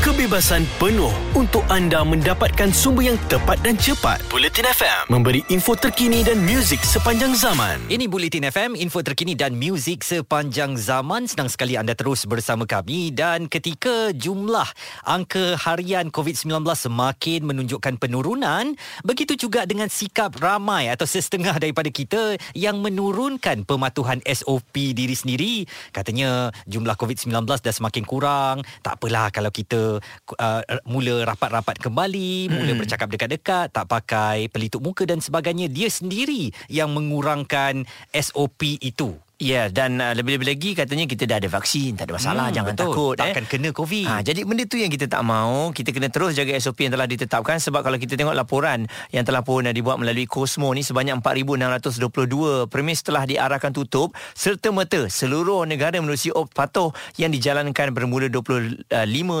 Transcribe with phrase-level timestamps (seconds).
[0.00, 4.24] kebebasan penuh untuk anda mendapatkan sumber yang tepat dan cepat.
[4.32, 7.76] Bulletin FM memberi info terkini dan muzik sepanjang zaman.
[7.92, 11.28] Ini Bulletin FM, info terkini dan muzik sepanjang zaman.
[11.28, 14.64] Senang sekali anda terus bersama kami dan ketika jumlah
[15.04, 18.72] angka harian COVID-19 semakin menunjukkan penurunan,
[19.04, 25.68] begitu juga dengan sikap ramai atau setengah daripada kita yang menurunkan pematuhan SOP diri sendiri.
[25.92, 28.64] Katanya jumlah COVID-19 dah semakin kurang.
[28.80, 32.80] Tak apalah kalau kita uh, mula rapat-rapat kembali, mula hmm.
[32.84, 37.82] bercakap dekat-dekat, tak pakai pelitup muka dan sebagainya, dia sendiri yang mengurangkan
[38.14, 39.16] SOP itu.
[39.40, 42.72] Ya dan uh, lebih-lebih lagi katanya kita dah ada vaksin tak ada masalah hmm, jangan
[42.76, 42.92] betul.
[42.92, 43.48] takut takkan eh.
[43.48, 44.04] kena covid.
[44.04, 47.08] Ha jadi benda tu yang kita tak mau kita kena terus jaga SOP yang telah
[47.08, 48.84] ditetapkan sebab kalau kita tengok laporan
[49.16, 54.76] yang telah pun uh, dibuat melalui Cosmo ni sebanyak 4622 premis telah diarahkan tutup serta
[54.76, 58.92] merta seluruh negara menerusi op patuh yang dijalankan bermula 25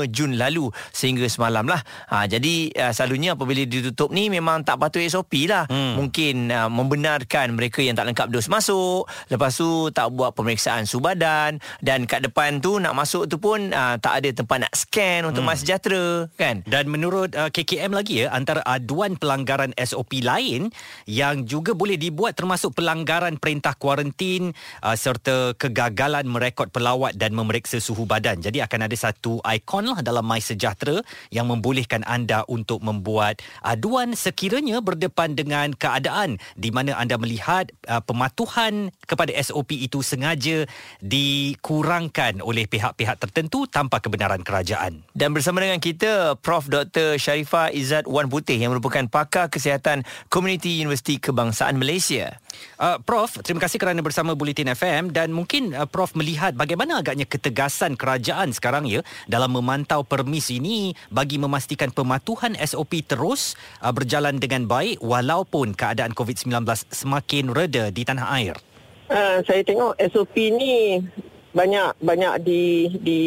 [0.08, 1.84] Jun lalu sehingga semalam lah.
[2.08, 5.68] Ha jadi uh, selalunya apabila ditutup ni memang tak patut SOP lah.
[5.68, 6.00] Hmm.
[6.00, 11.04] Mungkin uh, membenarkan mereka yang tak lengkap dos masuk lepas tu tak buat pemeriksaan suhu
[11.04, 15.26] badan dan kat depan tu nak masuk tu pun uh, tak ada tempat nak scan
[15.28, 15.58] untuk hmm.
[15.58, 16.04] sejahtera
[16.38, 20.70] kan dan menurut uh, KKM lagi ya antara aduan pelanggaran SOP lain
[21.04, 27.82] yang juga boleh dibuat termasuk pelanggaran perintah kuarantin uh, serta kegagalan merekod pelawat dan memeriksa
[27.82, 31.02] suhu badan jadi akan ada satu ikon lah dalam My Sejahtera
[31.34, 38.04] yang membolehkan anda untuk membuat aduan sekiranya berdepan dengan keadaan di mana anda melihat uh,
[38.04, 40.68] pematuhan kepada SOP itu sengaja
[41.00, 45.00] dikurangkan oleh pihak-pihak tertentu tanpa kebenaran kerajaan.
[45.16, 50.76] Dan bersama dengan kita Prof Dr Sharifah Izzat Wan Putih yang merupakan pakar kesihatan Komuniti
[50.84, 52.36] Universiti Kebangsaan Malaysia.
[52.76, 57.24] Uh, Prof, terima kasih kerana bersama Bulletin FM dan mungkin uh, Prof melihat bagaimana agaknya
[57.24, 59.00] ketegasan kerajaan sekarang ya
[59.30, 66.12] dalam memantau permis ini bagi memastikan pematuhan SOP terus uh, berjalan dengan baik walaupun keadaan
[66.12, 68.69] COVID-19 semakin reda di tanah air.
[69.10, 71.02] Uh, saya tengok SOP ni
[71.50, 73.20] banyak banyak di di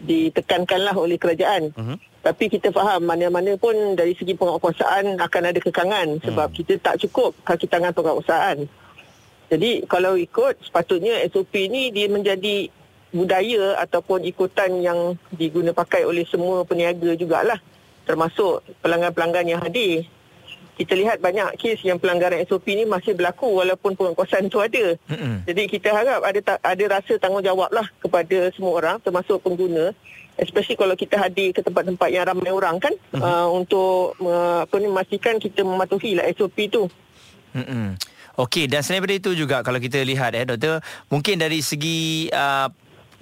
[0.00, 1.68] ditekankanlah oleh kerajaan.
[1.76, 1.96] Uh-huh.
[2.24, 6.56] Tapi kita faham mana-mana pun dari segi penguasaan akan ada kekangan sebab uh-huh.
[6.56, 8.64] kita tak cukup kaki tangan penguasaan.
[9.52, 12.72] Jadi kalau ikut sepatutnya SOP ni dia menjadi
[13.12, 17.58] budaya ataupun ikutan yang diguna pakai oleh semua peniaga jugalah
[18.06, 20.06] termasuk pelanggan-pelanggan yang hadir
[20.80, 24.96] kita lihat banyak kes yang pelanggaran SOP ni masih berlaku walaupun penguasaan tu ada.
[25.12, 25.44] Mm-hmm.
[25.44, 29.92] Jadi kita harap ada ada rasa tanggungjawab lah kepada semua orang termasuk pengguna
[30.40, 33.20] especially kalau kita hadir ke tempat-tempat yang ramai orang kan mm-hmm.
[33.20, 36.88] uh, untuk uh, apa ni memastikan kita mematuhi lah SOP tu.
[37.52, 38.00] Mm-hmm.
[38.40, 40.80] Okey dan selain daripada itu juga kalau kita lihat eh doktor
[41.12, 42.72] mungkin dari segi uh,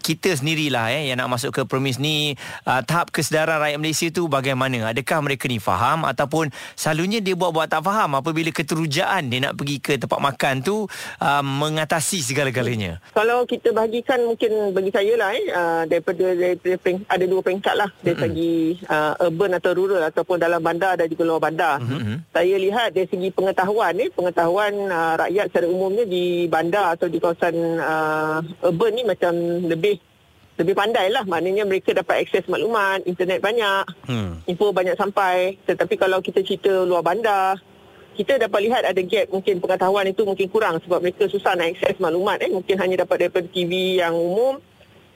[0.02, 4.26] kita sendirilah eh yang nak masuk ke promis ni uh, tahap kesedaran rakyat Malaysia tu
[4.26, 4.90] bagaimana?
[4.90, 6.04] Adakah mereka ni faham?
[6.04, 10.84] Ataupun selalunya dia buat-buat tak faham apabila keterujaan dia nak pergi ke tempat makan tu
[11.22, 13.00] uh, mengatasi segala-galanya?
[13.14, 17.74] Kalau kita bahagikan mungkin bagi saya lah eh uh, daripada, daripada peng, ada dua peringkat
[17.78, 17.90] lah.
[18.02, 18.24] Dari mm-hmm.
[18.28, 18.54] segi
[18.88, 21.76] uh, urban atau rural ataupun dalam bandar dan juga luar bandar.
[21.78, 22.16] Mm-hmm.
[22.34, 27.06] saya lihat dari segi pengetahuan ni eh, pengetahuan uh, rakyat secara umumnya di bandar atau
[27.08, 29.32] di kawasan uh, urban ni macam
[29.64, 29.87] lebih
[30.58, 34.44] lebih pandai lah maknanya mereka dapat akses maklumat internet banyak hmm.
[34.50, 37.56] info banyak sampai tetapi kalau kita cerita luar bandar
[38.18, 42.02] kita dapat lihat ada gap mungkin pengetahuan itu mungkin kurang sebab mereka susah nak akses
[42.02, 44.58] maklumat eh mungkin hanya dapat daripada TV yang umum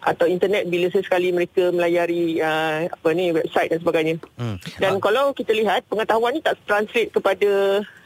[0.02, 4.14] atau internet bila sesekali mereka melayari uh, apa ni website dan sebagainya.
[4.34, 4.58] Hmm.
[4.82, 5.00] Dan uh.
[5.00, 7.50] kalau kita lihat pengetahuan ni tak translate kepada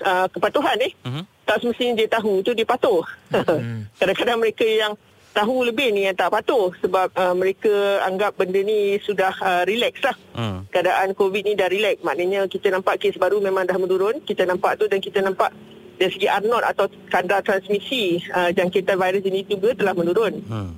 [0.04, 0.92] uh, kepatuhan eh.
[1.08, 1.24] Uh-huh.
[1.48, 3.02] Tak semestinya dia tahu tu dia patuh.
[3.56, 3.88] Hmm.
[3.96, 4.92] Kadang-kadang mereka yang
[5.36, 10.00] tahu lebih ni yang tak patuh sebab uh, mereka anggap benda ni sudah uh, relax
[10.00, 10.16] lah.
[10.32, 10.64] Hmm.
[10.72, 12.00] Keadaan COVID ni dah relax.
[12.00, 14.24] Maknanya kita nampak kes baru memang dah menurun.
[14.24, 15.52] Kita nampak tu dan kita nampak
[16.00, 20.40] dari segi r atau kadar transmisi uh, jangkitan virus ini juga telah menurun.
[20.48, 20.72] Hmm.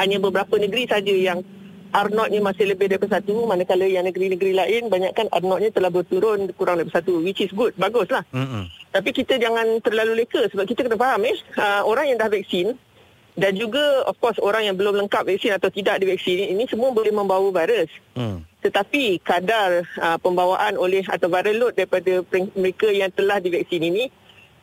[0.00, 1.44] Hanya beberapa negeri saja yang
[1.92, 6.52] r ni masih lebih daripada satu manakala yang negeri-negeri lain banyakkan r nya telah berturun
[6.56, 8.24] kurang daripada satu which is good, baguslah.
[8.32, 8.68] Hmm.
[8.92, 12.76] Tapi kita jangan terlalu leka sebab kita kena faham eh uh, orang yang dah vaksin
[13.36, 17.12] dan juga of course orang yang belum lengkap vaksin atau tidak divaksin ini semua boleh
[17.12, 17.92] membawa virus.
[18.16, 18.40] Hmm.
[18.64, 22.24] Tetapi kadar uh, pembawaan oleh atau viral load daripada
[22.56, 24.08] mereka yang telah divaksin ini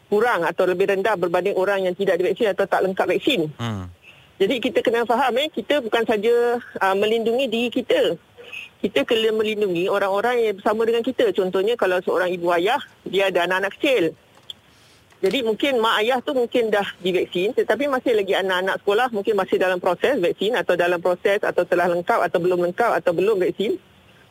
[0.09, 3.53] kurang atau lebih rendah berbanding orang yang tidak divaksin atau tak lengkap vaksin.
[3.61, 3.93] Hmm.
[4.41, 8.17] Jadi kita kena faham eh kita bukan saja uh, melindungi diri kita.
[8.81, 11.29] Kita kena melindungi orang-orang yang bersama dengan kita.
[11.31, 14.17] Contohnya kalau seorang ibu ayah dia ada anak-anak kecil.
[15.23, 19.55] Jadi mungkin mak ayah tu mungkin dah divaksin tetapi masih lagi anak-anak sekolah mungkin masih
[19.55, 23.79] dalam proses vaksin atau dalam proses atau telah lengkap atau belum lengkap atau belum vaksin.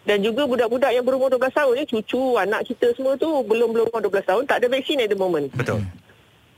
[0.03, 3.87] Dan juga budak-budak yang berumur 12 tahun ni, cucu, anak kita semua tu belum belum
[3.89, 5.47] umur 12 tahun, tak ada vaksin at the moment.
[5.55, 5.79] Betul.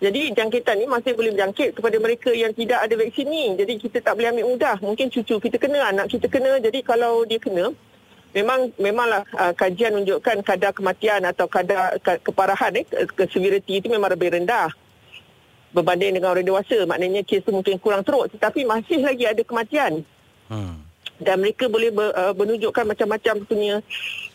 [0.02, 3.54] Jadi jangkitan ni masih boleh berjangkit kepada mereka yang tidak ada vaksin ni.
[3.54, 4.76] Jadi kita tak boleh ambil mudah.
[4.82, 6.58] Mungkin cucu kita kena, anak kita kena.
[6.58, 7.70] Jadi kalau dia kena,
[8.34, 13.86] memang memanglah uh, kajian menunjukkan kadar kematian atau kadar ke, keparahan eh, ke, severity itu
[13.88, 14.68] memang lebih rendah
[15.70, 16.82] berbanding dengan orang dewasa.
[16.86, 20.02] Maknanya kes tu mungkin kurang teruk tetapi masih lagi ada kematian.
[20.50, 20.84] Hmm
[21.22, 23.74] dan mereka boleh ber, uh, menunjukkan macam-macam punya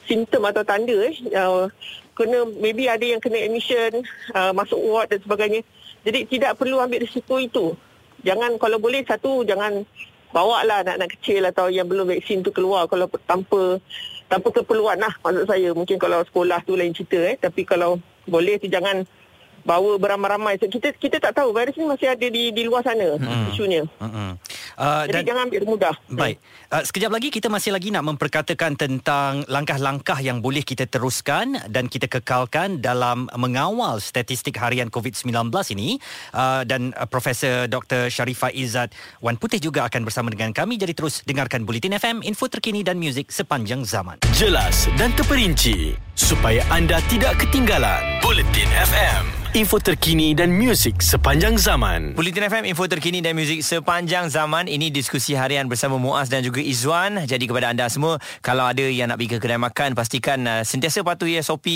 [0.08, 1.68] simptom atau tanda eh uh,
[2.16, 5.62] kena maybe ada yang kena admission uh, masuk ward dan sebagainya
[6.08, 7.76] jadi tidak perlu ambil risiko itu
[8.24, 9.84] jangan kalau boleh satu jangan
[10.30, 13.82] bawa lah anak-anak kecil atau yang belum vaksin tu keluar kalau tanpa
[14.30, 15.70] tanpa keperluan lah maksud saya.
[15.74, 17.36] Mungkin kalau sekolah tu lain cerita eh.
[17.36, 17.98] Tapi kalau
[18.30, 19.04] boleh tu jangan
[19.70, 23.54] bawa beramai-ramai kita kita tak tahu virus ni masih ada di di luar sana hmm.
[23.54, 24.34] isunya hmm.
[24.80, 25.96] Uh, Jadi dan, jangan ambil mudah.
[26.08, 26.40] Baik.
[26.72, 31.92] Uh, sekejap lagi kita masih lagi nak memperkatakan tentang langkah-langkah yang boleh kita teruskan dan
[31.92, 36.00] kita kekalkan dalam mengawal statistik harian COVID-19 ini.
[36.32, 38.08] Uh, dan uh, Profesor Dr.
[38.08, 40.80] Sharifah Izzat Wan Putih juga akan bersama dengan kami.
[40.80, 44.24] Jadi terus dengarkan Bulletin FM, info terkini dan muzik sepanjang zaman.
[44.32, 48.00] Jelas dan terperinci supaya anda tidak ketinggalan.
[48.24, 52.16] Bulletin FM info terkini dan muzik sepanjang zaman.
[52.16, 54.72] Bulletin FM, info terkini dan muzik sepanjang zaman.
[54.72, 57.28] Ini diskusi harian bersama Muaz dan juga Izwan.
[57.28, 61.04] Jadi kepada anda semua, kalau ada yang nak pergi ke kedai makan, pastikan uh, sentiasa
[61.04, 61.68] patuhi SOP.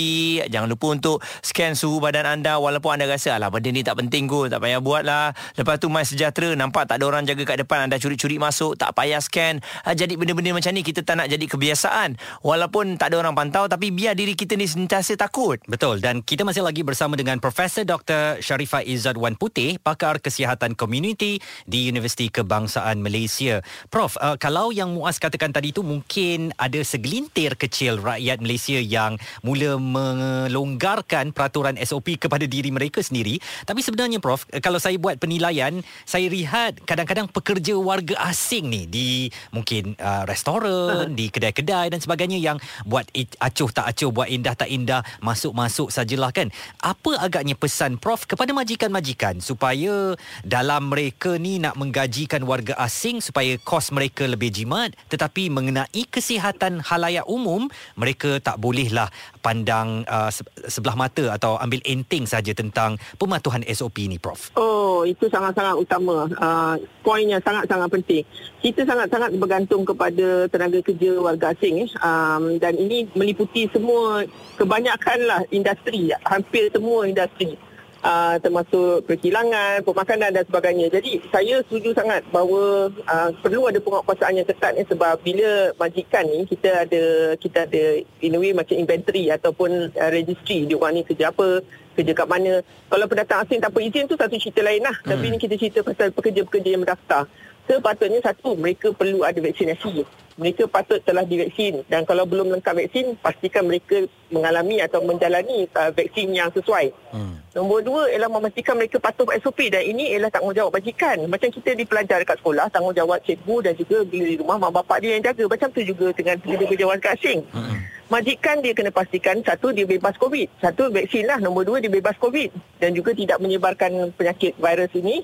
[0.48, 4.32] Jangan lupa untuk scan suhu badan anda walaupun anda rasa, alah benda ni tak penting
[4.32, 5.36] kot, tak payah buat lah.
[5.60, 8.96] Lepas tu, My Sejahtera, nampak tak ada orang jaga kat depan, anda curi-curi masuk, tak
[8.96, 9.60] payah scan.
[9.84, 12.16] Uh, jadi benda-benda macam ni, kita tak nak jadi kebiasaan.
[12.40, 15.60] Walaupun tak ada orang pantau, tapi biar diri kita ni sentiasa takut.
[15.68, 18.44] Betul, dan kita masih lagi bersama dengan Profesor Profesor Dr.
[18.44, 23.64] Sharifah Izzad Wan Putih, pakar kesihatan komuniti di Universiti Kebangsaan Malaysia.
[23.88, 29.16] Prof, uh, kalau yang Muaz katakan tadi itu mungkin ada segelintir kecil rakyat Malaysia yang
[29.40, 33.40] mula melonggarkan peraturan SOP kepada diri mereka sendiri.
[33.64, 38.84] Tapi sebenarnya Prof, uh, kalau saya buat penilaian, saya lihat kadang-kadang pekerja warga asing ni
[38.84, 43.08] di mungkin uh, restoran, di kedai-kedai dan sebagainya yang buat
[43.40, 46.52] acuh tak acuh, buat indah tak indah, masuk-masuk sajalah kan.
[46.84, 53.22] Apa agaknya sebenarnya pesan Prof kepada majikan-majikan supaya dalam mereka ni nak menggajikan warga asing
[53.22, 54.92] supaya kos mereka lebih jimat.
[55.08, 59.08] Tetapi mengenai kesihatan halayak umum mereka tak bolehlah
[59.44, 60.32] pandang uh,
[60.64, 64.48] sebelah mata atau ambil enteng saja tentang pematuhan SOP ni Prof.
[64.56, 66.24] Oh, itu sangat-sangat utama.
[66.40, 68.24] Uh, poinnya sangat-sangat penting.
[68.64, 71.88] Kita sangat-sangat bergantung kepada tenaga kerja warga asing eh.
[72.00, 74.24] um, dan ini meliputi semua
[74.56, 77.60] kebanyakanlah industri, hampir semua industri
[78.04, 80.86] uh, termasuk perkilangan, pemakanan dan sebagainya.
[80.92, 86.28] Jadi saya setuju sangat bahawa uh, perlu ada penguatkuasaan yang ketat ni sebab bila majikan
[86.28, 87.84] ni kita ada kita ada
[88.20, 91.64] in a way macam inventory ataupun uh, registry dia orang ni kerja apa,
[91.96, 92.60] kerja kat mana.
[92.92, 94.94] Kalau pendatang asing tanpa izin tu satu cerita lain lah.
[95.02, 95.16] Hmm.
[95.16, 97.24] Tapi ni kita cerita pasal pekerja-pekerja yang mendaftar.
[97.64, 100.04] Sepatutnya satu mereka perlu ada vaksinasi
[100.34, 104.02] mereka patut telah divaksin dan kalau belum lengkap vaksin pastikan mereka
[104.34, 106.90] mengalami atau menjalani uh, vaksin yang sesuai.
[107.14, 107.38] Hmm.
[107.54, 111.22] Nombor dua ialah memastikan mereka patuh SOP dan ini ialah tanggungjawab majikan.
[111.30, 115.14] Macam kita dipelajar dekat sekolah, tanggungjawab cikgu dan juga bila di rumah mak bapak dia
[115.14, 115.46] yang jaga.
[115.46, 117.40] Macam tu juga dengan pekerja-pekerja warga asing.
[117.54, 117.78] Hmm.
[118.10, 120.50] Majikan dia kena pastikan satu dia bebas COVID.
[120.58, 121.38] Satu vaksin lah.
[121.38, 122.50] Nombor dua dia bebas COVID.
[122.82, 125.22] Dan juga tidak menyebarkan penyakit virus ini.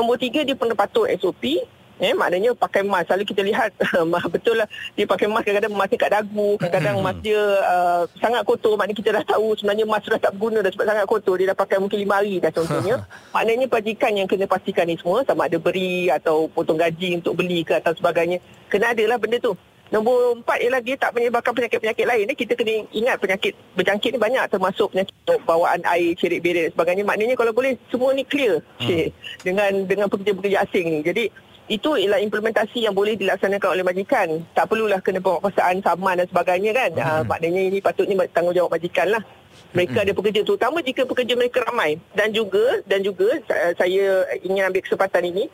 [0.00, 1.60] Nombor tiga dia pun patuh SOP
[1.96, 3.08] Eh, maknanya pakai mask.
[3.08, 3.72] Selalu kita lihat
[4.34, 8.76] betul lah dia pakai mask kadang-kadang mask kat dagu, kadang-kadang mask dia uh, sangat kotor.
[8.76, 11.34] Maknanya kita dah tahu sebenarnya mask sudah tak berguna dah sebab sangat kotor.
[11.40, 13.00] Dia dah pakai mungkin lima hari dah contohnya.
[13.34, 17.64] maknanya pajikan yang kena pastikan ni semua sama ada beri atau potong gaji untuk beli
[17.64, 18.44] ke atau sebagainya.
[18.68, 19.56] Kena adalah benda tu.
[19.86, 22.26] Nombor empat ialah dia tak menyebarkan penyakit-penyakit lain.
[22.34, 25.14] Kita kena ingat penyakit berjangkit ni banyak termasuk penyakit
[25.46, 27.04] bawaan air, cerit berit dan sebagainya.
[27.06, 29.14] Maknanya kalau boleh semua ni clear hmm.
[29.46, 31.00] dengan dengan pekerja-pekerja asing ni.
[31.06, 31.24] Jadi
[31.66, 34.38] itu ialah implementasi yang boleh dilaksanakan oleh majikan.
[34.54, 36.90] Tak perlulah kena penguasaan saman dan sebagainya kan.
[36.94, 37.02] Hmm.
[37.02, 39.22] Uh, maknanya ini patutnya tanggungjawab majikan lah.
[39.74, 40.04] Mereka hmm.
[40.06, 41.98] ada pekerja terutama jika pekerja mereka ramai.
[42.14, 45.44] Dan juga dan juga saya ingin ambil kesempatan ini.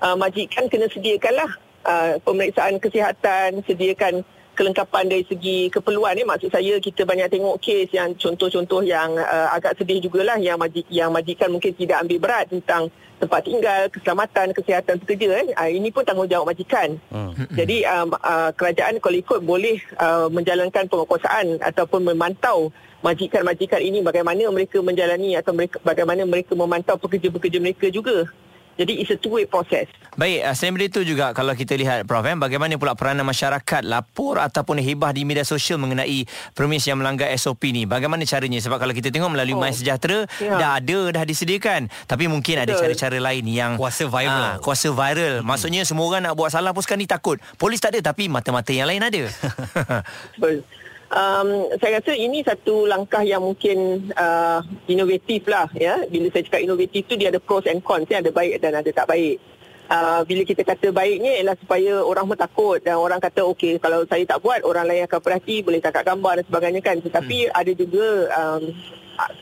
[0.00, 1.50] Uh, majikan kena sediakanlah
[1.84, 4.24] uh, pemeriksaan kesihatan, sediakan
[4.56, 9.48] kelengkapan dari segi keperluan ni maksud saya kita banyak tengok kes yang contoh-contoh yang uh,
[9.56, 14.56] agak sedih jugalah yang majik yang majikan mungkin tidak ambil berat tentang tempat tinggal, keselamatan,
[14.56, 15.48] kesihatan pekerja eh.
[15.52, 16.96] Uh, ini pun tanggungjawab majikan.
[17.12, 17.36] Hmm.
[17.52, 22.72] Jadi um, uh, kerajaan kalau ikut boleh uh, menjalankan penguasaan ataupun memantau
[23.04, 28.24] majikan-majikan ini bagaimana mereka menjalani atau mereka bagaimana mereka memantau pekerja-pekerja mereka juga.
[28.80, 29.84] Jadi it's a two way process.
[30.20, 34.36] Baik, uh, selain itu juga kalau kita lihat Prof, eh, bagaimana pula peranan masyarakat lapor
[34.36, 37.88] ataupun hibah di media sosial mengenai premis yang melanggar SOP ni.
[37.88, 38.60] Bagaimana caranya?
[38.60, 39.64] Sebab kalau kita tengok melalui oh.
[39.64, 40.60] My Sejahtera, ya.
[40.60, 41.88] dah ada, dah disediakan.
[42.04, 42.68] Tapi mungkin Betul.
[42.68, 43.80] ada cara-cara lain yang...
[43.80, 44.44] Kuasa viral.
[44.44, 45.40] Uh, kuasa viral.
[45.40, 45.48] Hmm.
[45.48, 47.40] Maksudnya semua orang nak buat salah pun sekarang ni takut.
[47.56, 49.24] Polis tak ada tapi mata-mata yang lain ada.
[50.36, 50.68] Betul.
[51.16, 56.04] Um, saya rasa ini satu langkah yang mungkin uh, inovatif lah ya.
[56.12, 58.20] Bila saya cakap inovatif tu dia ada pros and cons ya.
[58.20, 59.40] Ada baik dan ada tak baik
[59.90, 64.06] uh, bila kita kata baiknya ialah supaya orang pun takut dan orang kata okey kalau
[64.06, 67.52] saya tak buat orang lain akan perhati boleh tangkap gambar dan sebagainya kan tetapi hmm.
[67.58, 68.06] ada juga
[68.38, 68.62] um,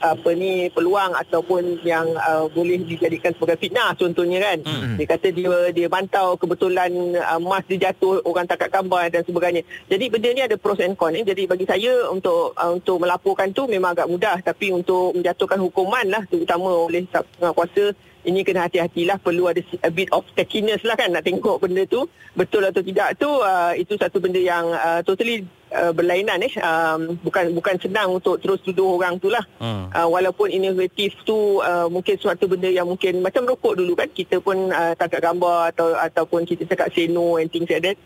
[0.02, 4.98] apa ni peluang ataupun yang uh, boleh dijadikan sebagai fitnah contohnya kan hmm.
[4.98, 9.62] dia kata dia dia bantau kebetulan uh, emas dia jatuh orang tangkap gambar dan sebagainya
[9.86, 11.22] jadi benda ni ada pros and cons eh.
[11.22, 16.06] jadi bagi saya untuk uh, untuk melaporkan tu memang agak mudah tapi untuk menjatuhkan hukuman
[16.10, 17.06] lah terutama oleh
[17.54, 17.94] kuasa
[18.28, 22.04] ini kena hati-hatilah perlu ada a bit of stickiness lah kan nak tengok benda tu
[22.36, 26.52] betul atau tidak tu uh, itu satu benda yang uh, totally uh, berlainan eh.
[26.60, 29.40] Um, bukan bukan senang untuk terus tuduh orang tu lah.
[29.56, 29.88] Hmm.
[29.88, 34.44] uh, walaupun inovatif tu uh, mungkin suatu benda yang mungkin macam rokok dulu kan kita
[34.44, 37.96] pun uh, tangkap gambar atau ataupun kita cakap say no and things like that.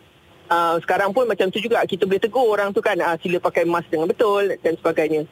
[0.53, 3.67] Uh, sekarang pun macam tu juga kita boleh tegur orang tu kan uh, sila pakai
[3.67, 5.27] mask dengan betul dan sebagainya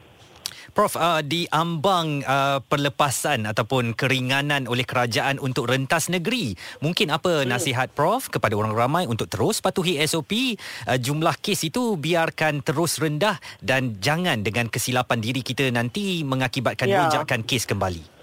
[0.71, 7.43] Prof, uh, di ambang uh, perlepasan ataupun keringanan oleh kerajaan untuk rentas negeri, mungkin apa
[7.43, 7.51] hmm.
[7.51, 10.55] nasihat Prof kepada orang ramai untuk terus patuhi SOP,
[10.87, 16.87] uh, jumlah kes itu biarkan terus rendah dan jangan dengan kesilapan diri kita nanti mengakibatkan
[16.87, 17.03] ya.
[17.03, 18.20] lonjakan kes kembali.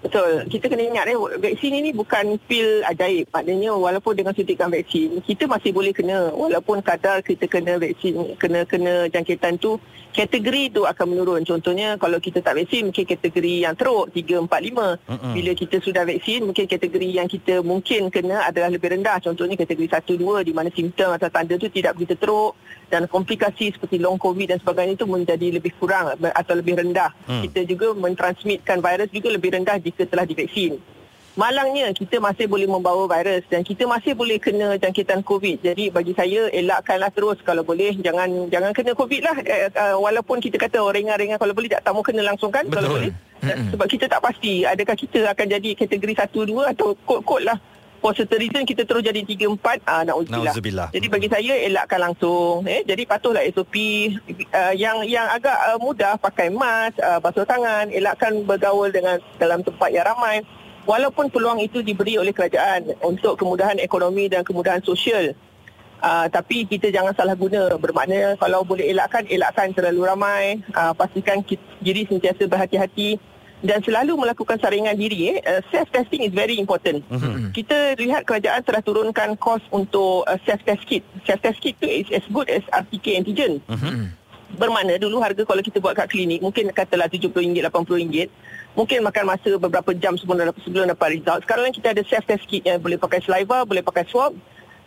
[0.00, 0.48] Betul.
[0.48, 3.28] Kita kena ingat eh, vaksin ini bukan pil ajaib.
[3.28, 6.32] Maknanya walaupun dengan suntikan vaksin, kita masih boleh kena.
[6.32, 9.76] Walaupun kadar kita kena vaksin, kena kena jangkitan tu,
[10.16, 11.42] kategori tu akan menurun.
[11.44, 15.04] Contohnya kalau kita tak vaksin, mungkin kategori yang teruk, 3, 4, 5.
[15.04, 15.32] Mm-mm.
[15.36, 19.20] Bila kita sudah vaksin, mungkin kategori yang kita mungkin kena adalah lebih rendah.
[19.20, 22.56] Contohnya kategori 1, 2, di mana simptom atau tanda tu tidak begitu teruk.
[22.90, 27.14] Dan komplikasi seperti long covid dan sebagainya itu menjadi lebih kurang atau lebih rendah.
[27.30, 27.42] Mm.
[27.46, 30.78] Kita juga mentransmitkan virus juga lebih rendah jika telah divaksin.
[31.38, 35.62] Malangnya kita masih boleh membawa virus dan kita masih boleh kena jangkitan COVID.
[35.62, 39.36] Jadi bagi saya elakkanlah terus kalau boleh jangan jangan kena COVID lah.
[39.72, 42.82] Uh, walaupun kita kata oh, ringan-ringan kalau boleh tak tamu kena langsung kan Betul.
[42.82, 43.12] kalau boleh.
[43.46, 43.68] Mm-hmm.
[43.72, 47.56] Sebab kita tak pasti adakah kita akan jadi kategori 1 2 atau kod-kod lah.
[48.00, 50.88] Certain reason kita terus jadi 3 4 ah nauzubillah.
[50.90, 53.76] Jadi bagi saya elakkan langsung eh jadi patuhlah SOP
[54.50, 59.60] uh, yang yang agak uh, mudah pakai mask, uh, basuh tangan, elakkan bergaul dengan dalam
[59.60, 60.40] tempat yang ramai.
[60.88, 65.36] Walaupun peluang itu diberi oleh kerajaan untuk kemudahan ekonomi dan kemudahan sosial.
[66.00, 71.44] Uh, tapi kita jangan salah guna bermakna kalau boleh elakkan elakkan terlalu ramai uh, pastikan
[71.44, 73.20] kita, diri sentiasa berhati-hati
[73.60, 77.04] dan selalu melakukan saringan diri eh uh, self testing is very important.
[77.12, 77.52] Mm-hmm.
[77.52, 81.04] Kita lihat kerajaan telah turunkan kos untuk uh, self test kit.
[81.28, 83.60] Self test kit tu is as good as RTK antigen.
[83.68, 84.16] Mm-hmm.
[84.50, 88.26] Bermakna dulu harga kalau kita buat kat klinik mungkin katalah RM70 RM80
[88.74, 91.44] mungkin makan masa beberapa jam sebelum sebelum dapat result.
[91.46, 94.34] Sekarang kita ada self test kit yang boleh pakai saliva, boleh pakai swab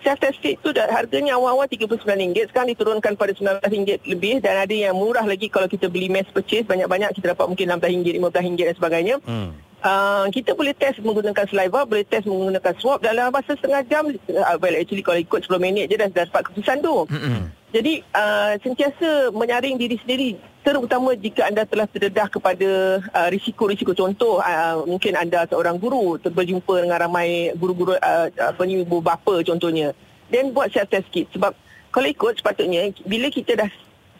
[0.03, 4.75] self test kit tu dah harganya awal-awal RM39 sekarang diturunkan pada RM19 lebih dan ada
[4.75, 8.75] yang murah lagi kalau kita beli mass purchase banyak-banyak kita dapat mungkin RM16 RM15 dan
[8.75, 9.51] sebagainya hmm.
[9.83, 14.07] Uh, kita boleh test menggunakan saliva, boleh test menggunakan swab dalam masa setengah jam.
[14.31, 17.03] Uh, well, actually kalau ikut 10 minit je dah, dah dapat keputusan tu.
[17.11, 17.43] Mm-hmm.
[17.75, 20.39] Jadi, uh, sentiasa menyaring diri sendiri.
[20.63, 23.91] Terutama jika anda telah terdedah kepada uh, risiko-risiko.
[23.91, 29.43] Contoh, uh, mungkin anda seorang guru berjumpa dengan ramai guru-guru, uh, apa ni, ibu bapa
[29.43, 29.91] contohnya.
[30.31, 31.27] Dan buat self-test kit.
[31.35, 31.51] Sebab
[31.91, 33.69] kalau ikut sepatutnya, bila kita dah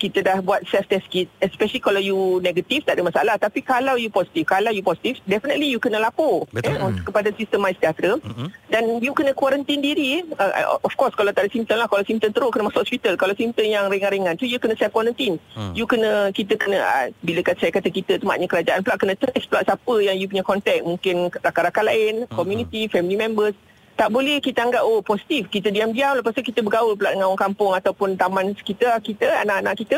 [0.03, 3.95] kita dah buat self test kit especially kalau you negatif tak ada masalah tapi kalau
[3.95, 6.75] you positif kalau you positif definitely you kena lapor Betul.
[6.75, 8.48] Eh, kepada sistem MySejahtera mm-hmm.
[8.67, 12.36] dan you kena quarantine diri uh, of course kalau tak ada simptom lah kalau simptom
[12.36, 15.72] teruk kena masuk hospital kalau simptom yang ringan-ringan tu you kena self quarantine mm.
[15.72, 19.15] you kena kita kena uh, bila kata saya kata kita tu maknanya kerajaan pula kena
[19.15, 22.36] trace pula siapa yang you punya contact mungkin rakan-rakan lain mm-hmm.
[22.36, 23.55] community family members
[23.93, 25.50] tak boleh kita anggap oh positif.
[25.50, 29.75] Kita diam-diam lepas tu kita bergaul pula dengan orang kampung ataupun taman sekitar kita anak-anak
[29.77, 29.97] kita.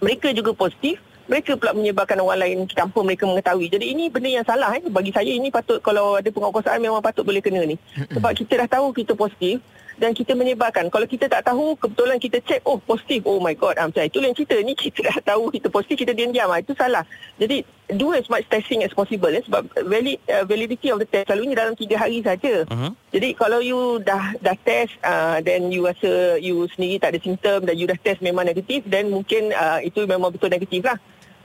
[0.00, 1.00] Mereka juga positif.
[1.30, 3.70] Mereka pula menyebarkan orang lain kampung mereka mengetahui.
[3.70, 4.82] Jadi ini benda yang salah eh.
[4.90, 7.78] bagi saya ini patut kalau ada penguasaan memang patut boleh kena ni.
[8.10, 9.62] Sebab kita dah tahu kita positif
[10.00, 10.88] dan kita menyebarkan.
[10.88, 14.32] Kalau kita tak tahu, kebetulan kita cek, oh positif, oh my god, macam itu yang
[14.32, 14.56] cerita.
[14.64, 16.48] Ni kita dah tahu kita positif, kita diam-diam.
[16.48, 17.04] Ah, itu salah.
[17.36, 17.60] Jadi,
[18.00, 19.28] do as much testing as possible.
[19.28, 22.64] Eh, sebab valid, uh, validity of the test selalunya dalam tiga hari saja.
[22.64, 22.96] Uh-huh.
[23.12, 27.68] Jadi, kalau you dah dah test, uh, then you rasa you sendiri tak ada simptom
[27.68, 30.96] dan you dah test memang negatif, then mungkin uh, itu memang betul negatif lah.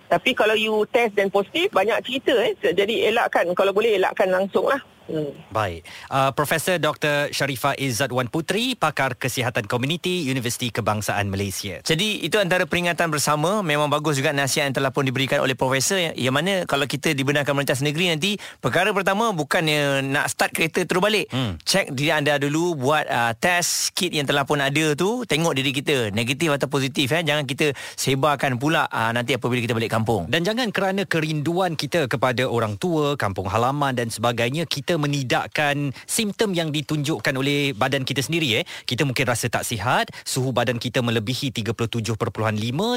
[0.07, 2.31] Tapi kalau you test dan positif, banyak cerita.
[2.39, 2.55] Eh.
[2.71, 3.51] Jadi, elakkan.
[3.51, 4.79] Kalau boleh, elakkan langsung lah.
[5.05, 5.37] Hmm.
[5.53, 5.85] Baik.
[6.09, 7.29] Uh, Profesor Dr.
[7.29, 11.77] Sharifah Izzat Wan Putri, pakar kesihatan komuniti Universiti Kebangsaan Malaysia.
[11.85, 16.01] Jadi itu antara peringatan bersama memang bagus juga nasihat yang telah pun diberikan oleh profesor
[16.01, 20.81] yang, yang mana kalau kita dibenarkan melintas negeri nanti perkara pertama bukannya nak start kereta
[20.89, 21.29] terus balik.
[21.29, 21.61] Hmm.
[21.61, 25.69] Cek diri anda dulu buat uh, test kit yang telah pun ada tu tengok diri
[25.69, 30.25] kita negatif atau positif eh jangan kita sebarkan pula uh, nanti apabila kita balik kampung.
[30.25, 36.51] Dan jangan kerana kerinduan kita kepada orang tua, kampung halaman dan sebagainya kita menidakkan simptom
[36.55, 38.63] yang ditunjukkan oleh badan kita sendiri eh.
[38.87, 42.17] Kita mungkin rasa tak sihat, suhu badan kita melebihi 37.5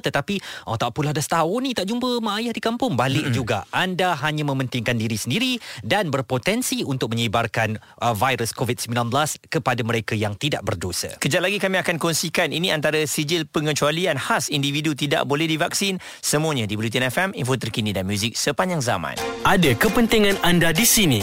[0.05, 0.35] tetapi
[0.67, 2.95] oh tak apalah dah setahun ni tak jumpa mak ayah di kampung.
[2.95, 3.37] Balik mm-hmm.
[3.37, 3.65] juga.
[3.71, 5.53] Anda hanya mementingkan diri sendiri
[5.85, 9.11] dan berpotensi untuk menyebarkan uh, virus COVID-19
[9.49, 11.19] kepada mereka yang tidak berdosa.
[11.21, 16.65] Kejap lagi kami akan kongsikan ini antara sijil pengecualian khas individu tidak boleh divaksin semuanya
[16.65, 19.17] di Bulletin FM info terkini dan muzik sepanjang zaman.
[19.45, 21.23] Ada kepentingan anda di sini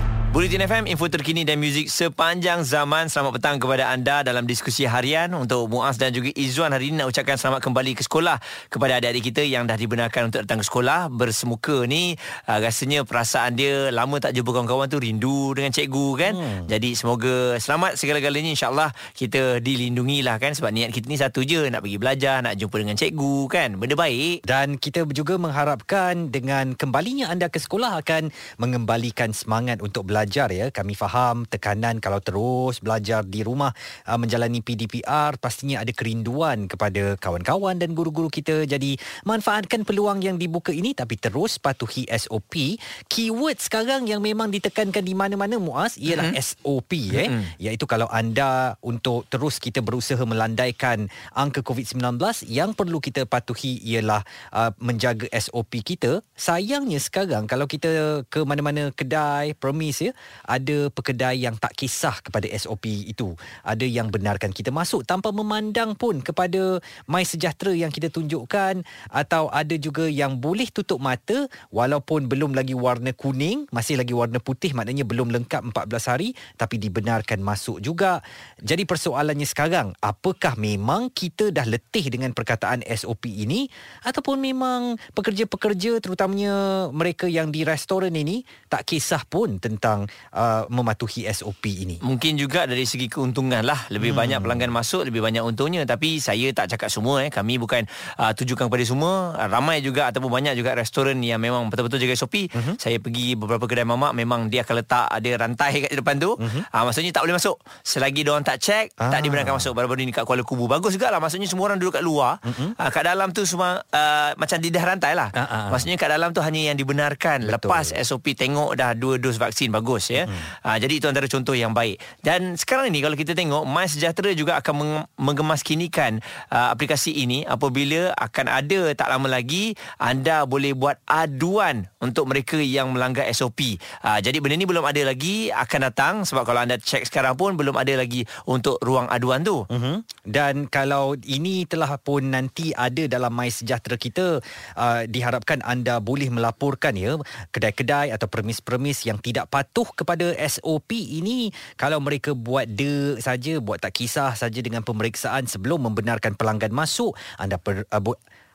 [0.31, 3.11] Bulletin FM, info terkini dan muzik sepanjang zaman.
[3.11, 5.27] Selamat petang kepada anda dalam diskusi harian.
[5.35, 8.39] Untuk Muaz dan juga Izzuan hari ini nak ucapkan selamat kembali ke sekolah
[8.71, 11.11] kepada adik-adik kita yang dah dibenarkan untuk datang ke sekolah.
[11.11, 12.15] Bersemuka ni,
[12.47, 16.33] uh, rasanya perasaan dia lama tak jumpa kawan-kawan tu rindu dengan cikgu kan.
[16.39, 16.63] Hmm.
[16.63, 20.55] Jadi semoga selamat segala-galanya insyaAllah kita dilindungi lah kan.
[20.55, 23.75] Sebab niat kita ni satu je, nak pergi belajar, nak jumpa dengan cikgu kan.
[23.75, 24.47] Benda baik.
[24.47, 28.31] Dan kita juga mengharapkan dengan kembalinya anda ke sekolah akan
[28.63, 30.67] mengembalikan semangat untuk belajar ya.
[30.69, 33.73] Kami faham tekanan kalau terus belajar di rumah
[34.05, 38.65] uh, menjalani PDPR pastinya ada kerinduan kepada kawan-kawan dan guru-guru kita.
[38.69, 42.77] Jadi manfaatkan peluang yang dibuka ini tapi terus patuhi SOP.
[43.07, 46.43] Keyword sekarang yang memang ditekankan di mana-mana Muaz ialah mm-hmm.
[46.43, 47.27] SOP eh.
[47.29, 47.43] Mm-hmm.
[47.61, 54.21] Iaitu kalau anda untuk terus kita berusaha melandaikan angka COVID-19 yang perlu kita patuhi ialah
[54.51, 56.19] uh, menjaga SOP kita.
[56.35, 60.10] Sayangnya sekarang kalau kita ke mana-mana kedai, premis ya,
[60.45, 63.33] ada pekedai yang tak kisah kepada SOP itu.
[63.65, 69.47] Ada yang benarkan kita masuk tanpa memandang pun kepada My Sejahtera yang kita tunjukkan atau
[69.51, 74.71] ada juga yang boleh tutup mata walaupun belum lagi warna kuning, masih lagi warna putih
[74.71, 78.23] maknanya belum lengkap 14 hari tapi dibenarkan masuk juga.
[78.61, 83.67] Jadi persoalannya sekarang, apakah memang kita dah letih dengan perkataan SOP ini
[84.05, 91.25] ataupun memang pekerja-pekerja terutamanya mereka yang di restoran ini tak kisah pun tentang uh, mematuhi
[91.31, 92.01] SOP ini.
[92.01, 94.19] Mungkin juga dari segi keuntungan lah Lebih hmm.
[94.19, 97.29] banyak pelanggan masuk Lebih banyak untungnya Tapi saya tak cakap semua eh.
[97.29, 97.83] Kami bukan
[98.17, 102.15] uh, tujukan kepada semua uh, Ramai juga Ataupun banyak juga restoran Yang memang betul-betul jaga
[102.15, 102.75] SOP uh-huh.
[102.79, 106.63] Saya pergi beberapa kedai mamak Memang dia akan letak Ada rantai kat depan tu uh-huh.
[106.71, 109.11] uh, Maksudnya tak boleh masuk Selagi diorang tak check ah.
[109.11, 111.99] Tak dibenarkan masuk Baru-baru ni kat Kuala Kubu Bagus juga lah Maksudnya semua orang duduk
[111.99, 112.79] kat luar uh-huh.
[112.79, 115.69] uh, Kat dalam tu semua uh, Macam didah rantai lah uh-huh.
[115.69, 117.53] Maksudnya kat dalam tu Hanya yang dibenarkan Betul.
[117.59, 120.67] Lepas SOP Tengok dah dua dos vaksin Bagus ya uh-huh.
[120.67, 121.99] uh, Jadi itu antara contoh yang baik.
[122.23, 126.23] Dan sekarang ini kalau kita tengok My Sejahtera juga akan mengemaskinikan
[126.53, 132.57] uh, aplikasi ini apabila akan ada tak lama lagi anda boleh buat aduan untuk mereka
[132.61, 133.81] yang melanggar SOP.
[134.01, 137.57] Uh, jadi benda ni belum ada lagi akan datang sebab kalau anda cek sekarang pun
[137.57, 139.63] belum ada lagi untuk ruang aduan tu.
[139.65, 140.03] Uh-huh.
[140.21, 144.41] Dan kalau ini telah pun nanti ada dalam My Sejahtera kita
[144.77, 147.17] uh, diharapkan anda boleh melaporkan ya
[147.49, 149.49] kedai-kedai atau premis-premis yang tidak
[149.81, 155.49] patuh kepada SOP ini kalau mereka buat de saja buat tak kisah saja dengan pemeriksaan
[155.49, 158.01] sebelum membenarkan pelanggan masuk anda per, uh,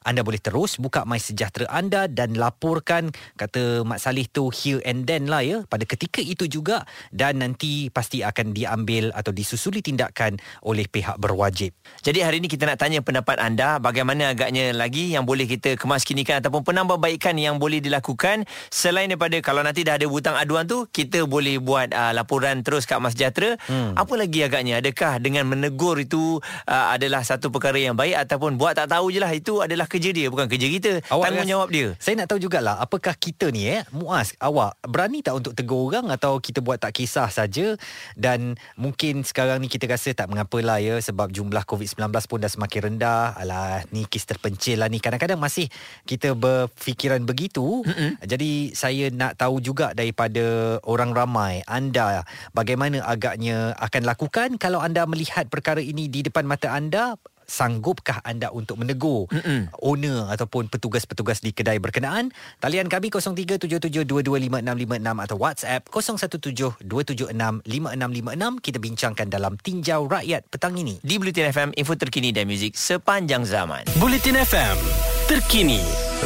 [0.06, 5.02] anda boleh terus buka My Sejahtera anda dan laporkan kata Mak Salih tu here and
[5.02, 10.38] then lah ya pada ketika itu juga dan nanti pasti akan diambil atau disusuli tindakan
[10.62, 11.74] oleh pihak berwajib.
[12.06, 16.38] Jadi hari ini kita nak tanya pendapat anda bagaimana agaknya lagi yang boleh kita kemaskinikan
[16.38, 21.26] ataupun penambahbaikan yang boleh dilakukan selain daripada kalau nanti dah ada butang aduan tu kita
[21.26, 23.58] boleh buat uh, laporan terus kat Mas Sejahtera.
[23.66, 23.98] Hmm.
[23.98, 26.38] Apa lagi agaknya adakah dengan menegur itu
[26.68, 30.10] uh, adalah satu perkara yang baik ataupun buat tak tahu je lah itu adalah kerja
[30.12, 30.92] dia bukan kerja kita.
[31.08, 31.86] Awak tanggungjawab dia.
[31.96, 36.12] Saya nak tahu jugalah apakah kita ni eh muas awak berani tak untuk tegur orang
[36.12, 37.80] atau kita buat tak kisah saja?
[38.12, 42.80] Dan mungkin sekarang ni kita rasa tak mengapalah ya sebab jumlah COVID-19 pun dah semakin
[42.92, 43.32] rendah.
[43.40, 45.00] Alah ni kes terpencil lah ni.
[45.00, 45.66] Kadang-kadang masih
[46.04, 47.82] kita berfikiran begitu.
[47.86, 48.10] Mm-hmm.
[48.26, 55.06] jadi saya nak tahu juga daripada orang ramai anda bagaimana agaknya akan lakukan kalau anda
[55.08, 59.70] melihat perkara ini di depan mata anda sanggupkah anda untuk menegur Mm-mm.
[59.80, 62.32] owner ataupun petugas-petugas di kedai berkenaan?
[62.60, 70.98] Talian kami 0377225656 atau WhatsApp 0172765656 kita bincangkan dalam tinjau rakyat petang ini.
[71.00, 73.86] Di Bulletin FM, info terkini dan muzik sepanjang zaman.
[73.96, 74.76] Bulletin FM,
[75.30, 75.80] terkini,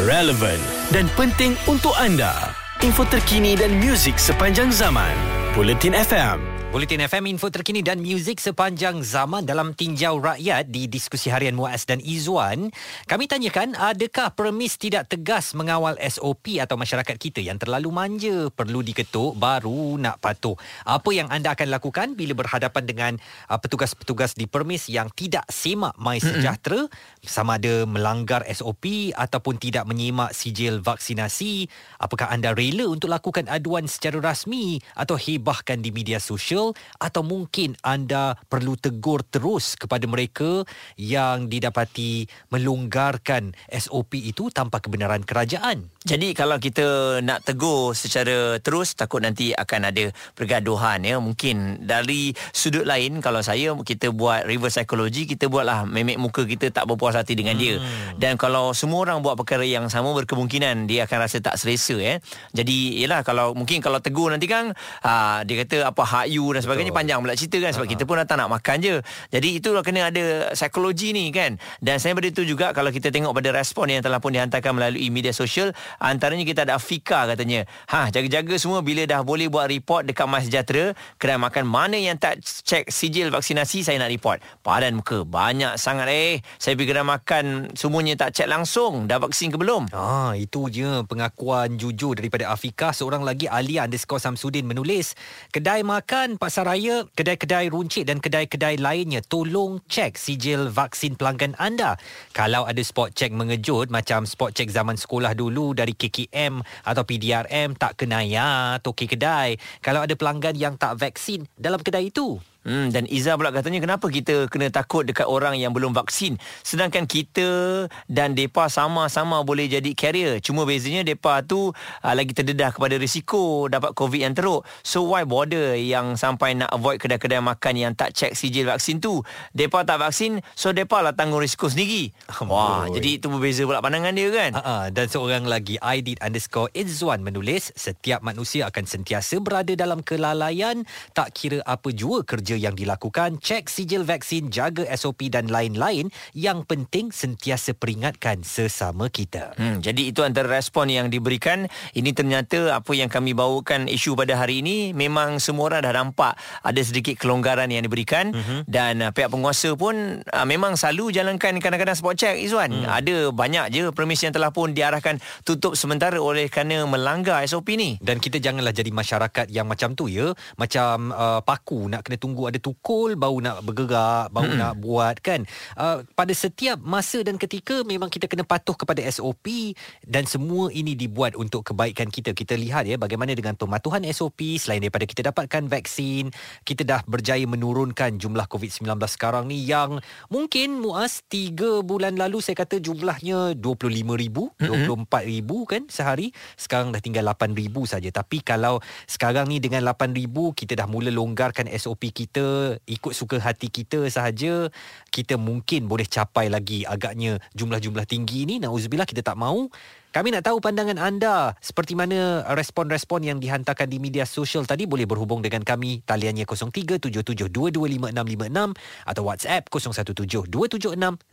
[0.09, 2.33] relevant dan penting untuk anda.
[2.80, 5.12] Info terkini dan muzik sepanjang zaman.
[5.52, 6.59] Bulletin FM.
[6.70, 11.83] Bulletin FM info terkini dan muzik sepanjang zaman dalam tinjau rakyat di diskusi harian Muaz
[11.83, 12.70] dan Izwan.
[13.11, 18.87] Kami tanyakan adakah permis tidak tegas mengawal SOP atau masyarakat kita yang terlalu manja perlu
[18.87, 20.54] diketuk baru nak patuh.
[20.87, 23.12] Apa yang anda akan lakukan bila berhadapan dengan
[23.50, 26.87] uh, petugas-petugas di permis yang tidak semak My Sejahtera
[27.18, 31.66] sama ada melanggar SOP ataupun tidak menyimak sijil vaksinasi?
[31.98, 36.59] Apakah anda rela untuk lakukan aduan secara rasmi atau hebahkan di media sosial?
[36.60, 40.68] Official atau mungkin anda perlu tegur terus kepada mereka
[41.00, 45.88] yang didapati melonggarkan SOP itu tanpa kebenaran kerajaan.
[46.00, 52.32] Jadi kalau kita nak tegur secara terus takut nanti akan ada pergaduhan ya mungkin dari
[52.56, 57.20] sudut lain kalau saya kita buat reverse psychology kita buatlah memek muka kita tak berpuas
[57.20, 57.60] hati dengan hmm.
[57.60, 57.74] dia
[58.16, 62.16] dan kalau semua orang buat perkara yang sama berkemungkinan dia akan rasa tak selesa ya
[62.56, 64.72] jadi yalah kalau mungkin kalau tegur nanti kan
[65.04, 67.00] aa, dia kata apa hak you dan sebagainya Betul.
[67.04, 67.94] panjang pula cerita kan sebab uh-huh.
[67.98, 68.94] kita pun datang nak makan je.
[69.32, 71.56] Jadi itulah kena ada psikologi ni kan.
[71.82, 75.08] Dan saya pada itu juga kalau kita tengok pada respon yang telah pun dihantarkan melalui
[75.10, 77.66] media sosial antaranya kita ada Afika katanya.
[77.90, 82.20] Ha jaga-jaga semua bila dah boleh buat report dekat Mas Sejahtera kedai makan mana yang
[82.20, 84.38] tak cek sijil vaksinasi saya nak report.
[84.62, 86.33] Padan muka banyak sangat eh.
[86.61, 89.90] Saya pergi kedai makan semuanya tak cek langsung dah vaksin ke belum.
[89.90, 95.16] Ah itu je pengakuan jujur daripada Afika seorang lagi Ali underscore Samsudin menulis
[95.50, 101.96] kedai makan pasar raya, kedai-kedai runcit dan kedai-kedai lainnya tolong cek sijil vaksin pelanggan anda.
[102.37, 107.72] Kalau ada spot check mengejut macam spot check zaman sekolah dulu dari KKM atau PDRM
[107.80, 109.56] tak kena ya toki kedai.
[109.80, 112.36] Kalau ada pelanggan yang tak vaksin dalam kedai itu.
[112.60, 116.36] Hmm, dan Iza pula katanya kenapa kita kena takut dekat orang yang belum vaksin?
[116.60, 120.44] Sedangkan kita dan depa sama-sama boleh jadi carrier.
[120.44, 124.68] Cuma bezanya depa tu uh, lagi terdedah kepada risiko dapat covid yang teruk.
[124.84, 129.24] So why bother yang sampai nak avoid kedai-kedai makan yang tak check sijil vaksin tu?
[129.56, 132.12] Depa tak vaksin so depa lah tanggung risiko sendiri.
[132.44, 133.00] Wah Boy.
[133.00, 134.52] jadi itu berbeza pula pandangan dia kan?
[134.52, 134.84] Uh-uh.
[134.92, 140.84] dan seorang lagi ID underscore Izzwan menulis setiap manusia akan sentiasa berada dalam kelalaian.
[141.16, 146.10] Tak kira apa jua kerja kerja yang dilakukan, cek sijil vaksin, jaga SOP dan lain-lain.
[146.34, 149.54] Yang penting sentiasa peringatkan sesama kita.
[149.54, 151.70] Hmm, jadi itu antara respon yang diberikan.
[151.94, 156.34] Ini ternyata apa yang kami bawakan isu pada hari ini memang semua orang dah nampak
[156.66, 158.66] ada sedikit kelonggaran yang diberikan uh-huh.
[158.66, 162.82] dan uh, pihak penguasa pun uh, memang selalu jalankan kadang-kadang spot check Izwan.
[162.82, 162.90] Hmm.
[162.90, 167.94] Ada banyak je premis yang telah pun diarahkan tutup sementara oleh kerana melanggar SOP ni.
[168.02, 172.39] Dan kita janganlah jadi masyarakat yang macam tu ya, macam uh, paku nak kena tunggu
[172.40, 174.61] tunggu ada tukul baru nak bergerak baru hmm.
[174.64, 175.44] nak buat kan?
[175.76, 179.76] Uh, pada setiap masa dan ketika memang kita kena patuh kepada SOP
[180.09, 182.33] dan semua ini dibuat untuk kebaikan kita.
[182.33, 186.33] Kita lihat ya bagaimana dengan pematuhan SOP selain daripada kita dapatkan vaksin
[186.64, 190.00] kita dah berjaya menurunkan jumlah COVID-19 sekarang ni yang
[190.33, 194.88] mungkin muas 3 bulan lalu saya kata jumlahnya 25,000 hmm.
[194.88, 196.33] 24,000 kan sehari.
[196.57, 198.09] Sekarang dah tinggal 8,000 saja.
[198.09, 203.42] Tapi kalau sekarang ni dengan 8,000 kita dah mula longgarkan SOP kita kita ikut suka
[203.42, 204.70] hati kita sahaja
[205.10, 208.62] kita mungkin boleh capai lagi agaknya jumlah-jumlah tinggi ini.
[208.62, 209.66] Nauzubillah kita tak mahu
[210.10, 211.54] kami nak tahu pandangan anda.
[211.62, 216.02] Seperti mana respon-respon yang dihantarkan di media sosial tadi boleh berhubung dengan kami.
[216.02, 218.74] Taliannya 0377225656
[219.06, 221.30] atau WhatsApp 0172765656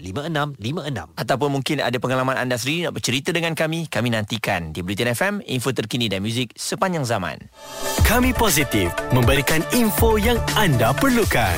[1.17, 5.41] ataupun mungkin ada pengalaman anda sendiri nak bercerita dengan kami kami nantikan di Bulletin FM
[5.49, 7.49] info terkini dan muzik sepanjang zaman.
[8.05, 11.57] Kami positif memberikan info yang anda perlukan.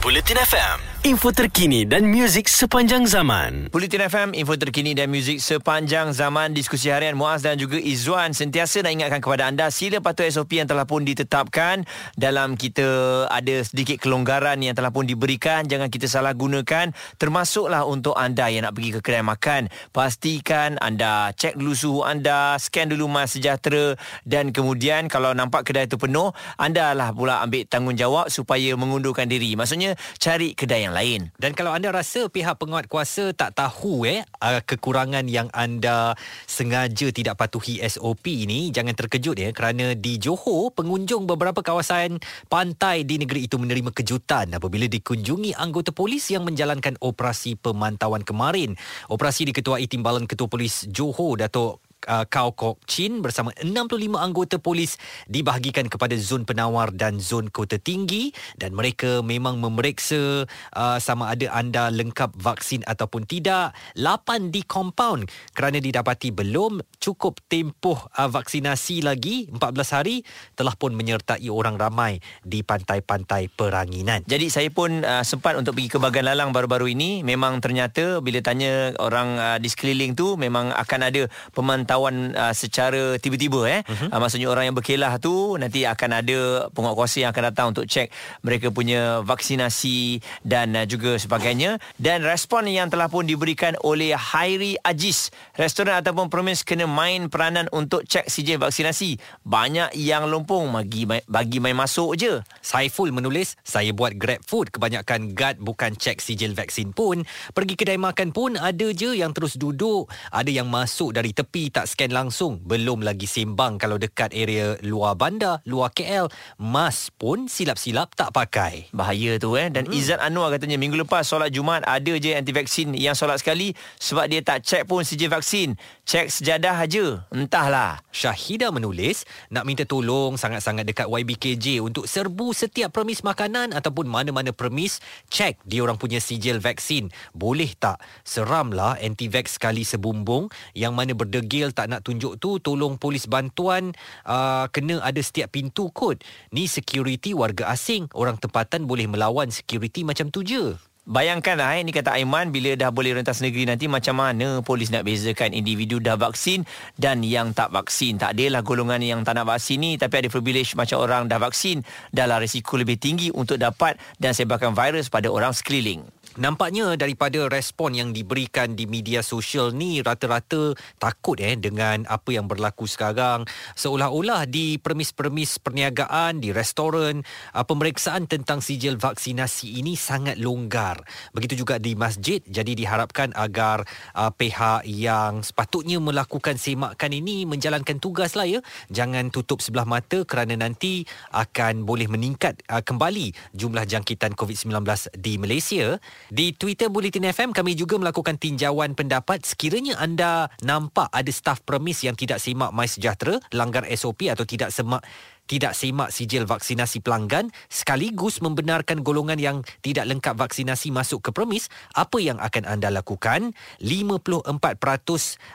[0.00, 3.68] Bulletin FM info terkini dan muzik sepanjang zaman.
[3.68, 6.56] Bulletin FM, info terkini dan muzik sepanjang zaman.
[6.56, 10.64] Diskusi harian Muaz dan juga Izzuan sentiasa nak ingatkan kepada anda sila patuh SOP yang
[10.64, 11.84] telah pun ditetapkan
[12.16, 12.88] dalam kita
[13.28, 15.68] ada sedikit kelonggaran yang telah pun diberikan.
[15.68, 19.68] Jangan kita salah gunakan termasuklah untuk anda yang nak pergi ke kedai makan.
[19.92, 23.92] Pastikan anda cek dulu suhu anda, scan dulu mas sejahtera
[24.24, 29.52] dan kemudian kalau nampak kedai itu penuh, anda lah pula ambil tanggungjawab supaya mengundurkan diri.
[29.52, 31.34] Maksudnya cari kedai yang lain.
[31.36, 36.16] Dan kalau anda rasa pihak penguat kuasa tak tahu eh uh, kekurangan yang anda
[36.48, 43.04] sengaja tidak patuhi SOP ini, jangan terkejut ya kerana di Johor pengunjung beberapa kawasan pantai
[43.04, 48.78] di negeri itu menerima kejutan apabila dikunjungi anggota polis yang menjalankan operasi pemantauan kemarin.
[49.12, 54.98] Operasi diketuai Timbalan Ketua Polis Johor Datuk uh, Kau Kok Chin bersama 65 anggota polis
[55.30, 58.34] dibahagikan kepada zon penawar dan zon kota tinggi.
[58.58, 65.30] Dan mereka memang memeriksa uh, sama ada anda lengkap vaksin ataupun tidak 8 di compound.
[65.54, 70.26] Kerana didapati belum cukup tempoh uh, vaksinasi lagi 14 hari
[70.58, 74.26] telah pun menyertai orang ramai di pantai-pantai peranginan.
[74.26, 77.22] Jadi saya pun uh, sempat untuk pergi ke Bagan Lalang baru-baru ini.
[77.22, 81.22] Memang ternyata bila tanya orang uh, di sekeliling tu memang akan ada
[81.54, 84.10] pemantauan uh, secara tiba-tiba eh uh-huh.
[84.10, 86.38] uh, maksudnya orang yang berkelah tu nanti akan ada
[86.72, 88.10] penguatkuasa yang akan datang untuk cek
[88.42, 94.78] mereka punya vaksinasi dan uh, juga sebagainya dan respon yang telah pun diberikan oleh Hairi
[94.82, 101.06] Ajis restoran ataupun permis kena main peranan untuk cek sijil vaksinasi banyak yang lompong bagi
[101.06, 104.72] bagi main masuk je Saiful menulis, saya buat grab food.
[104.72, 107.22] Kebanyakan guard bukan cek sijil vaksin pun.
[107.52, 110.08] Pergi kedai makan pun ada je yang terus duduk.
[110.32, 112.60] Ada yang masuk dari tepi tak scan langsung.
[112.64, 116.28] Belum lagi sembang kalau dekat area luar bandar, luar KL.
[116.56, 118.88] Mas pun silap-silap tak pakai.
[118.94, 119.96] Bahaya tu eh Dan hmm.
[119.96, 124.40] Izzat Anwar katanya Minggu lepas solat Jumaat Ada je anti-vaksin yang solat sekali Sebab dia
[124.40, 125.74] tak cek pun sijil vaksin
[126.06, 132.90] Cek sejadah aja Entahlah Syahida menulis nak minta tolong sangat-sangat dekat YBKJ untuk serbu setiap
[132.94, 134.98] permis makanan ataupun mana-mana permis
[135.30, 137.10] cek dia orang punya sijil vaksin.
[137.32, 138.02] Boleh tak?
[138.26, 143.94] Seramlah anti-vax sekali sebumbung yang mana berdegil tak nak tunjuk tu tolong polis bantuan
[144.26, 146.20] uh, kena ada setiap pintu kot.
[146.50, 148.10] Ni security warga asing.
[148.12, 150.74] Orang tempatan boleh melawan security macam tu je.
[151.04, 155.04] Bayangkanlah eh, ini kata Aiman bila dah boleh rentas negeri nanti macam mana polis nak
[155.04, 156.64] bezakan individu dah vaksin
[156.96, 158.16] dan yang tak vaksin.
[158.16, 161.84] Tak adalah golongan yang tak nak vaksin ni tapi ada privilege macam orang dah vaksin
[162.08, 166.08] adalah risiko lebih tinggi untuk dapat dan sebarkan virus pada orang sekeliling.
[166.34, 172.50] Nampaknya daripada respon yang diberikan di media sosial ni rata-rata takut eh dengan apa yang
[172.50, 173.46] berlaku sekarang
[173.78, 177.22] seolah-olah di permis-permis perniagaan di restoran
[177.54, 181.06] uh, pemeriksaan tentang sijil vaksinasi ini sangat longgar.
[181.30, 183.86] Begitu juga di masjid jadi diharapkan agar
[184.18, 188.58] uh, pihak yang sepatutnya melakukan semakan ini menjalankan tugas lah ya.
[188.90, 194.82] Jangan tutup sebelah mata kerana nanti akan boleh meningkat uh, kembali jumlah jangkitan COVID-19
[195.14, 196.02] di Malaysia.
[196.32, 199.44] Di Twitter Bulletin FM kami juga melakukan tinjauan pendapat.
[199.44, 204.72] Sekiranya anda nampak ada staf permis yang tidak simak My Sejahtera, langgar SOP atau tidak
[204.72, 205.04] semak
[205.44, 211.68] tidak simak sijil vaksinasi pelanggan sekaligus membenarkan golongan yang tidak lengkap vaksinasi masuk ke premis,
[211.92, 213.52] apa yang akan anda lakukan?
[213.82, 214.48] 54%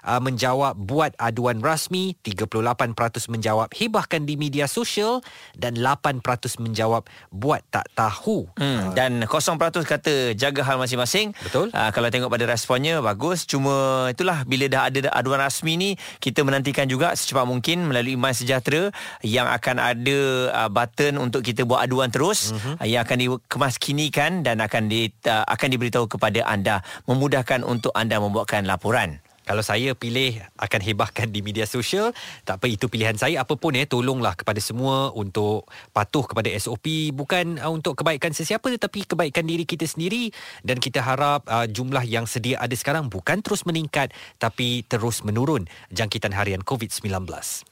[0.05, 5.25] uh, menjawab buat aduan rasmi, 38% menjawab hebahkan di media sosial
[5.57, 6.21] dan 8%
[6.61, 8.45] menjawab buat tak tahu.
[8.61, 11.33] Hmm, dan 0% kata jaga hal masing-masing.
[11.41, 11.73] Betul.
[11.73, 15.89] Uh, kalau tengok pada responnya bagus, cuma itulah bila dah ada aduan rasmi ni
[16.21, 18.91] kita menantikan juga secepat mungkin melalui My Sejahtera
[19.25, 20.19] yang akan ada
[20.51, 22.83] uh, button untuk kita buat aduan terus uh-huh.
[22.83, 28.19] uh, yang akan dikemaskinikan dan akan di uh, akan diberitahu kepada anda memudahkan untuk anda
[28.19, 29.23] membuatkan laporan.
[29.49, 32.13] Kalau saya pilih akan hebahkan di media sosial,
[32.45, 37.57] tak apa itu pilihan saya apapun eh tolonglah kepada semua untuk patuh kepada SOP bukan
[37.57, 40.29] uh, untuk kebaikan sesiapa tetapi kebaikan diri kita sendiri
[40.61, 45.65] dan kita harap uh, jumlah yang sedia ada sekarang bukan terus meningkat tapi terus menurun
[45.89, 47.09] jangkitan harian COVID-19.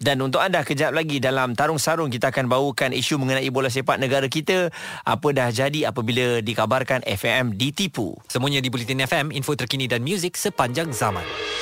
[0.02, 4.02] Dan untuk anda kejap lagi dalam tarung sarung kita akan bawakan isu mengenai bola sepak
[4.02, 4.74] negara kita
[5.06, 8.18] apa dah jadi apabila dikabarkan FAM ditipu.
[8.26, 11.22] Semuanya di Bulletin FM, info terkini dan muzik sepanjang zaman.